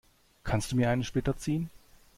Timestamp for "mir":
0.77-0.89